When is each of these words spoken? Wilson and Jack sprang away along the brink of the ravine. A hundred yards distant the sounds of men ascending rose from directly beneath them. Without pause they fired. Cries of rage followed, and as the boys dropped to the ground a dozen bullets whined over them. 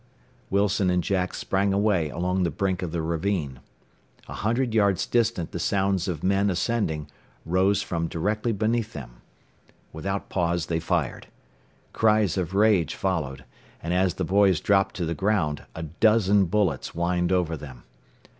Wilson 0.49 0.89
and 0.89 1.03
Jack 1.03 1.31
sprang 1.35 1.73
away 1.73 2.09
along 2.09 2.41
the 2.41 2.49
brink 2.49 2.81
of 2.81 2.91
the 2.91 3.03
ravine. 3.03 3.59
A 4.27 4.33
hundred 4.33 4.73
yards 4.73 5.05
distant 5.05 5.51
the 5.51 5.59
sounds 5.59 6.07
of 6.07 6.23
men 6.23 6.49
ascending 6.49 7.07
rose 7.45 7.83
from 7.83 8.07
directly 8.07 8.51
beneath 8.51 8.93
them. 8.93 9.21
Without 9.93 10.27
pause 10.27 10.65
they 10.65 10.79
fired. 10.79 11.27
Cries 11.93 12.35
of 12.35 12.55
rage 12.55 12.95
followed, 12.95 13.45
and 13.83 13.93
as 13.93 14.15
the 14.15 14.25
boys 14.25 14.59
dropped 14.59 14.95
to 14.95 15.05
the 15.05 15.13
ground 15.13 15.65
a 15.75 15.83
dozen 15.83 16.45
bullets 16.45 16.87
whined 16.87 17.31
over 17.31 17.55
them. 17.55 17.83